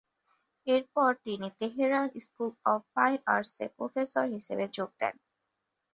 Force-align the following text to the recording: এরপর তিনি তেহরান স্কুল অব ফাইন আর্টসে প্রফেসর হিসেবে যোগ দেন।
এরপর 0.67 1.09
তিনি 1.25 1.47
তেহরান 1.59 2.07
স্কুল 2.25 2.51
অব 2.65 2.81
ফাইন 2.93 3.17
আর্টসে 3.27 3.65
প্রফেসর 3.77 4.25
হিসেবে 4.35 4.65
যোগ 4.77 4.89
দেন। 4.99 5.15